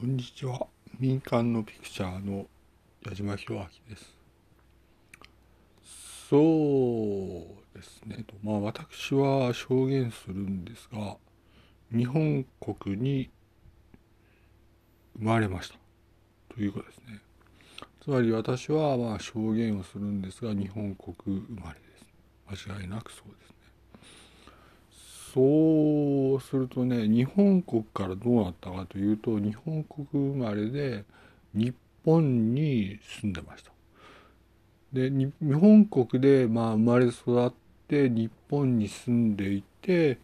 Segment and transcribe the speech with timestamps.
[0.00, 0.64] こんにちは。
[1.00, 2.46] 民間のピクチャーの
[3.04, 4.16] 矢島博明です。
[6.30, 8.24] そうですね。
[8.44, 11.16] まあ私は証言するんですが、
[11.90, 13.28] 日本国に
[15.18, 15.74] 生まれました。
[16.54, 17.18] ということですね。
[18.00, 21.80] つまり私はまあ証言をするんですが、日本国生まれ
[22.54, 22.68] です。
[22.68, 23.56] 間違いなくそうですね。
[25.38, 31.04] そうするとね日本国からどうなったかというと日本国生まれで
[31.54, 31.72] 日
[32.04, 33.70] 本に住んでました。
[34.92, 37.52] で日本国でまあ生まれ育っ
[37.86, 40.18] て日本に住んでいて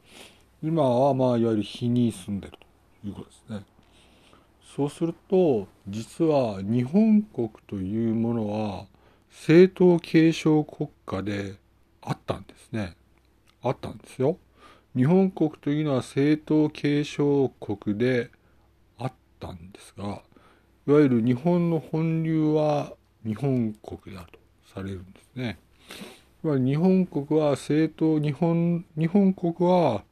[0.61, 2.59] 今はまあいわゆる日に住んでる
[3.03, 3.65] ということですね。
[4.77, 8.87] そうすると実は日本国というものは
[9.31, 11.55] 政党継承国家で
[12.03, 12.97] あったんですね。
[13.63, 14.39] あったんですよ。
[14.97, 18.31] 日本国というのは政党継承国で
[18.99, 20.23] あったんですが
[20.87, 22.93] いわゆる日本の本流は
[23.27, 24.39] 日本国だと
[24.73, 25.59] されるんですね。
[26.43, 30.05] 日本国は政党日本日本国は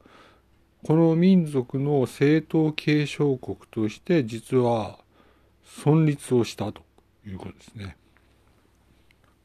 [0.83, 4.97] この民族の政党継承国として実は
[5.63, 6.81] 存立をしたと
[7.25, 7.95] いうことですね。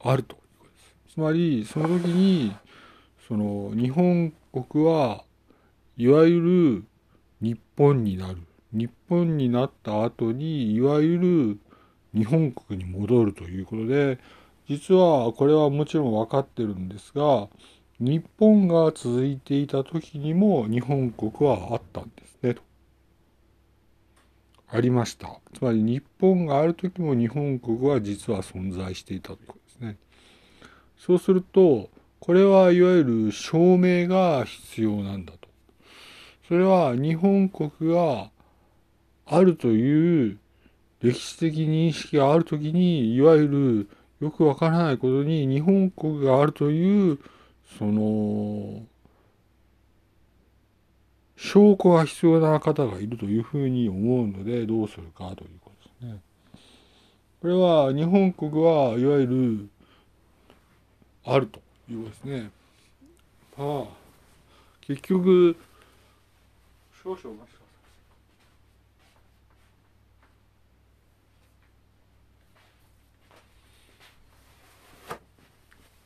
[0.00, 1.14] あるということです。
[1.14, 2.56] つまりその時に
[3.28, 5.24] その日本国は
[5.98, 6.84] いわゆる
[7.41, 8.38] 日本になる
[8.72, 11.58] 日本になった後にいわゆる
[12.16, 14.19] 日本国に戻るということで
[14.69, 17.48] 実はこれはもちろん分かってるんですが
[17.98, 22.62] 日本が続いていた時にも日本国はあったんですねと。
[24.70, 25.41] ありました。
[25.54, 29.96] つまり日本がある時も日本国は実は存在していたということですね。
[30.96, 35.47] そうするとこれはいわゆる証明が必要なんだと。
[36.48, 38.30] それは日本国が
[39.27, 40.38] あるという
[41.02, 43.88] 歴史的認識があるときにいわゆる
[44.20, 47.19] よくわからないことに日本国があるという
[47.78, 48.82] その
[51.36, 55.70] 証拠が必要な方がいるというふうに思うのでどうするかというこ
[56.00, 56.20] とですね。
[57.42, 59.69] これは日本国はいわゆる
[61.25, 61.60] あると
[61.91, 62.50] いうことですね。
[63.56, 63.84] まあ
[64.80, 65.54] 結局
[67.08, 67.64] 少々お待ちくだ
[75.08, 75.18] さい。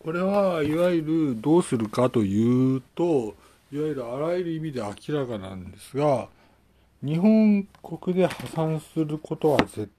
[0.05, 3.35] これはいわゆるどうするかというと
[3.73, 6.29] いわゆるあらゆる意味で明らかなんですが
[7.03, 9.91] 日本国で破産することは絶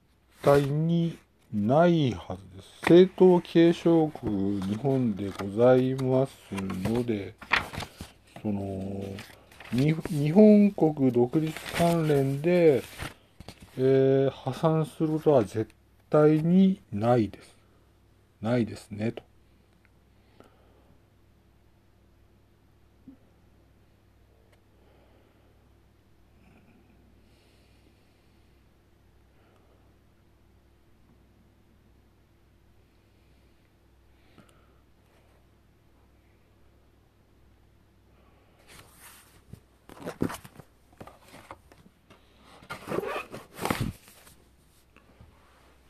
[0.42, 1.18] 対に
[1.54, 2.70] ないはずです。
[2.84, 7.36] 政党継承国日本でございますので
[8.42, 9.04] その
[9.74, 12.84] 日本国独立関連で、
[13.76, 15.68] えー、破産することは絶
[16.12, 17.56] 対にないです。
[18.40, 19.24] ないですね、と。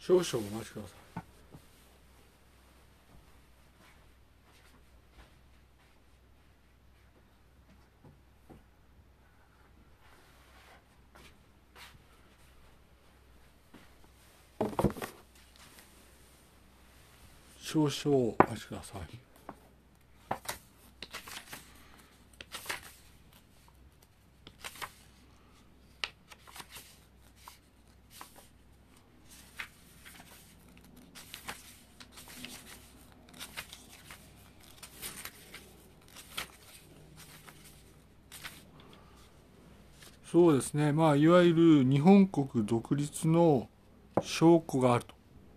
[0.06, 1.00] 少々お待ちください。
[17.62, 19.33] 少々お待ちください。
[40.34, 43.70] そうですね、まあ、いわゆる日本国独立の
[44.20, 45.14] 証拠があると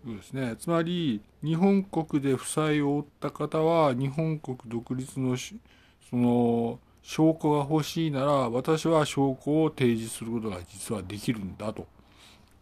[0.07, 11.87] いうですね、つまり日本国で負債を負った方は日本国独立のその証拠が欲しいなら私は証拠を提示することが実はできるんだと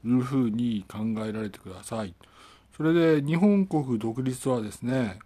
[0.05, 2.15] いうふうに考えられてください。
[2.77, 5.19] それで日本国独立はですね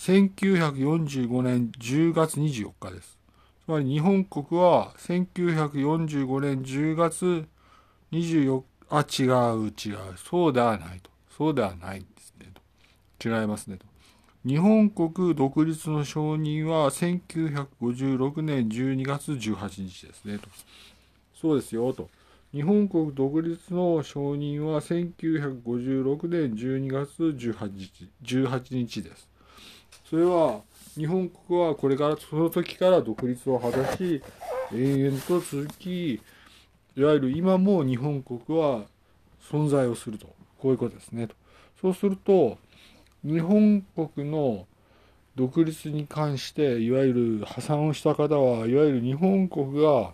[0.00, 3.18] 1945年10月24日です。
[3.66, 7.44] つまり日本国は1945年10月
[8.10, 9.24] 24日あ、違
[9.58, 10.16] う違う。
[10.16, 11.10] そうではないと。
[11.36, 12.50] そうではないんですね
[13.18, 13.28] と。
[13.28, 13.84] 違いますねと。
[14.46, 20.48] 日本国独立の承認は1956年12月18日ですねと。
[21.38, 22.08] そうですよと。
[22.54, 29.29] 日本国独立の承認は1956年12月18日 ,18 日です。
[30.10, 30.62] それは
[30.96, 34.20] 日本国はこれからその時から独立を果たし
[34.74, 36.20] 延々と続き
[36.96, 38.86] いわゆる今も日本国は
[39.48, 40.26] 存在をすると
[40.58, 41.36] こういうことですねと。
[41.80, 42.58] そうすると
[43.24, 44.66] 日本国の
[45.36, 50.12] 独立に関していわゆる破産をした方はいわゆる日本国が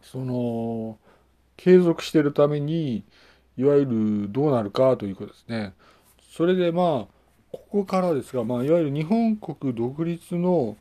[0.00, 0.96] その
[1.58, 3.04] 継続しているために
[3.58, 5.74] いわゆるどうなるかということですね。
[6.34, 7.15] それでまあ
[7.52, 10.76] ここからですが、まあ、いわゆる日本国独立の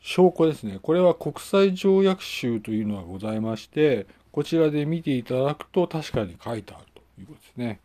[0.00, 0.78] 証拠ですね。
[0.82, 7.80] これは国際条約集というのがございまして、こちらで見ていただくと確かに書いてあるということですね。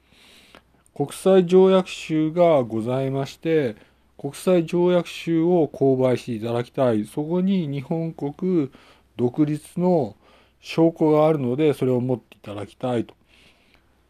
[0.96, 3.76] 国際条約集がございまして、
[4.18, 7.06] 国際条約集を購買していただきたい。
[7.06, 8.72] そこに日本国
[9.16, 10.16] 独立の
[10.60, 13.14] 証拠があるので、それを持っていただきたいと。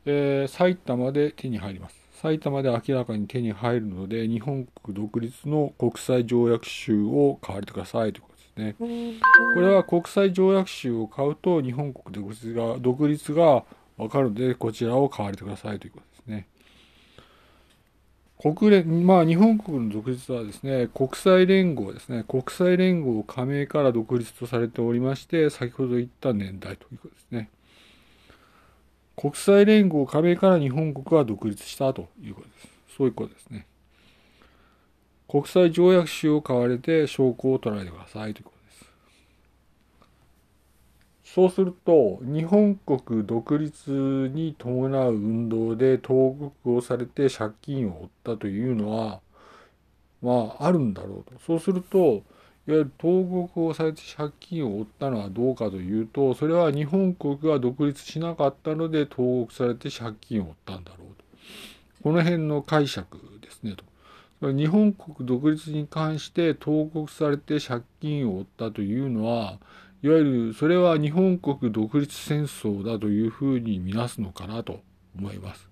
[0.06, 2.07] えー、埼玉で手に入ります。
[2.22, 8.76] 埼玉で明らかに手に入るので、日本国独立の国際条約集を買われてくださいということですね。
[9.54, 13.64] これは国際条約集を買うと、日本国独立が、独立が
[13.98, 16.48] わかるので、こちらを買われてくださいということですね。
[18.40, 27.50] 国連、まあ日本国の独立はですね、国際連合ですね、国際連合加盟から独立とされておりまして、先ほど言った年代ということですね。
[29.18, 32.68] 国際連合加盟から日本国は独立したということです。
[32.98, 33.66] そういうことですね。
[35.28, 38.86] 国際条約集を買われて証拠を取られてくださいということです
[41.34, 49.20] そうすると、日本国独立に伴う運動で投獄をされて借金を負ったというのは、
[50.22, 51.40] まあ、あるんだろうと。
[51.46, 52.24] そうすると、
[52.68, 61.24] いわゆる投獄をされて借金を負ったのはどうかというと、それは日本国が独立しなかったので投獄されて借金を負ったんだろうと。
[62.04, 64.52] この辺の解釈ですねと。
[64.52, 69.60] 日本国独立に関して投獄されて借金を負ったというのは、
[70.04, 74.82] いわゆるそれは日本国独立戦争だというふうに見なすのかなと
[75.18, 75.68] 思います。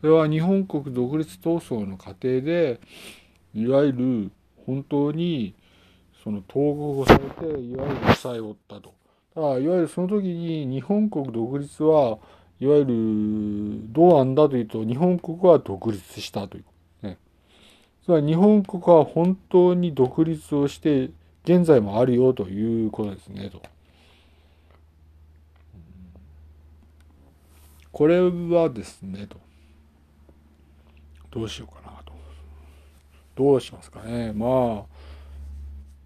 [0.00, 2.80] それは日本国独立闘争の過程で
[3.54, 4.30] いわゆる
[4.66, 5.54] 本当に
[6.22, 8.94] その統合されていわゆる負債を負ったと。
[9.34, 12.18] だからいわゆるその時に日本国独立は
[12.60, 17.18] いわゆるどうなんだというと日本国は独立したというね。
[18.04, 21.10] つまり日本国は本当に独立をして
[21.44, 23.62] 現在もあるよということですねと。
[27.92, 29.38] これはですねと。
[31.30, 32.12] どうしようかなと。
[33.36, 34.32] どうしますかね。
[34.32, 34.99] まあ、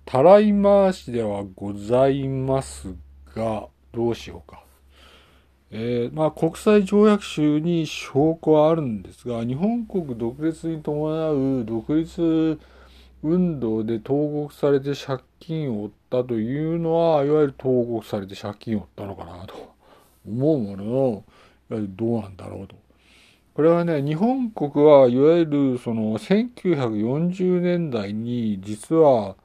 [0.06, 2.94] たらい回しではございます
[3.34, 4.62] が、どうしようか。
[5.70, 12.60] えー、まあ、国際条約集に証拠はあるんですが、日本国独立に伴う独立
[13.22, 19.74] 運動で投獄されて借金を負ったというのは、いわゆる投獄されて借金を負ったのかなと
[20.28, 21.24] 思うものの、
[21.70, 22.76] いわゆるどうなんだろうと。
[23.54, 29.36] これはね、日本国はいわゆるその1940年代に実は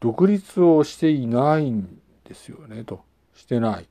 [0.00, 3.02] 独立をしていないんですよね、と。
[3.34, 3.86] してない。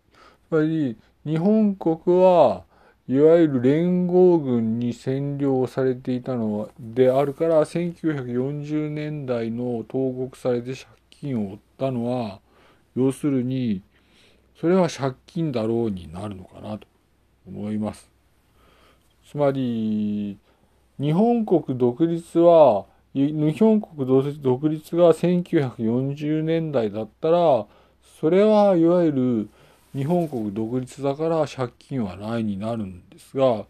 [0.50, 2.64] つまり、日本国は
[3.10, 12.42] いわゆる連合軍に占領されていたのであるから1940年代の投獄されて借金を負ったのは
[12.96, 13.82] 要するに
[14.60, 16.88] それは借金だろうになるのかなと
[17.48, 18.10] 思います。
[19.30, 20.38] つまり
[21.00, 24.06] 日本国独立は日本国
[24.42, 27.66] 独立が1940年代だったら
[28.20, 29.50] それはいわゆる
[29.96, 33.66] 日本国独立だから借金はないになるんですが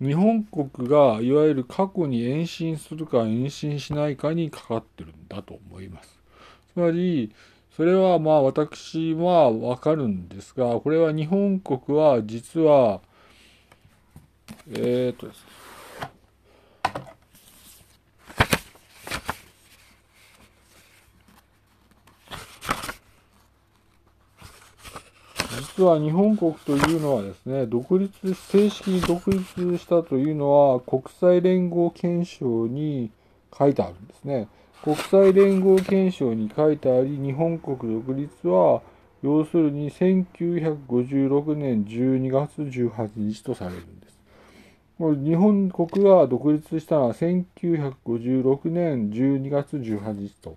[0.00, 6.18] 日本国がいわゆる過去に延伸するか延伸しないかにかかってるんだと思います。
[6.74, 7.32] つまり
[7.76, 13.00] それはまあ私はわかるんですがこれは日本国は実は
[14.70, 15.63] えー、とですね
[25.76, 33.10] 実は日本国というのはですね、独立、正式に独立したというのは国際連合憲章に
[33.58, 34.46] 書いてあるんですね。
[34.84, 38.82] 国際連合憲章に書いてあり、日本国独立は、
[39.24, 44.14] 要するに1956年12月18日とされるんです。
[45.00, 50.56] 日本国が独立したのは1956年12月18日と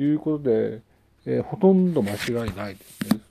[0.00, 0.80] いうことで、
[1.24, 3.25] えー、ほとんど間違いないですね。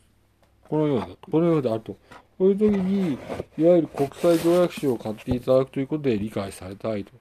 [0.69, 1.17] このようだと。
[1.31, 1.97] このようであると。
[2.37, 3.13] こういう時に、
[3.57, 7.11] いわゆる国際条約書を買っていただくということで理解されたいと。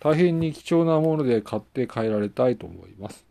[0.00, 3.24] 大変に貴重なもので買って帰られたいと思います。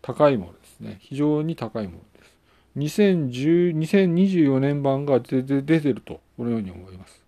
[0.00, 0.98] 高いものですね。
[1.00, 2.36] 非常に高いものです。
[2.76, 7.22] 2010 2024年版が出て出てると、このように思います。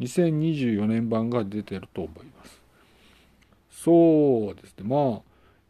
[0.00, 2.60] 2024年版が出てると思います。
[3.70, 4.84] そうですね。
[4.84, 5.20] まあ、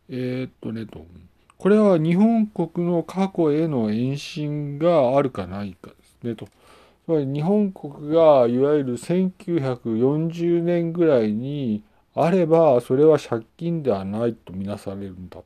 [0.09, 1.07] えー、っとねと、
[1.63, 6.47] これは日本国の過去への延伸があるかないかですねと。
[6.47, 6.51] つ
[7.07, 11.85] まり日本国がいわゆる1940年ぐらいに
[12.17, 15.45] あればそれは借金ではないとみなされるんだと。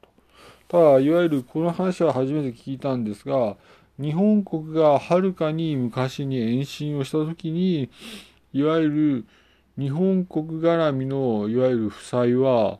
[0.68, 3.58] ただいわゆるこの話は初めて聞いたんですが
[4.00, 7.90] 日本国がはるかに昔に延伸をした時に
[8.54, 9.26] いわゆる
[9.78, 12.78] 日本国絡みのいわゆる負債は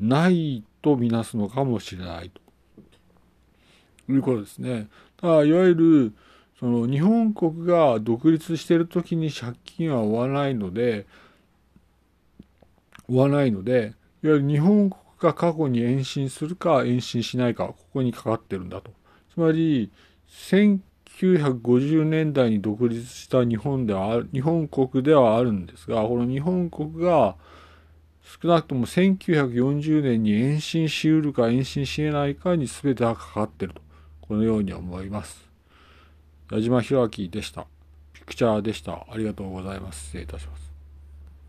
[0.00, 2.39] ないとみなすのかもしれないと
[4.12, 4.88] いうことですね。
[5.16, 6.12] ただいわゆる
[6.58, 11.06] その日本国が独立してる時に借金は負わないので
[13.08, 18.90] 負わないのでいわゆる日本国が過去に延伸するか延伸しないかここにかかってるんだと。
[19.32, 19.90] つまり
[20.28, 27.36] 1950年代に独立した日本では日本国ではあるんですがこの日本国が
[28.22, 33.82] 少なくとも1940年に延伸しうるか延伸しえないかに全てがかかってると
[34.30, 35.44] このように思います。
[36.52, 37.66] 矢島弘明でした。
[38.12, 39.04] ピクチャーでした。
[39.10, 40.04] ありがとうございます。
[40.04, 40.69] 失礼いたします。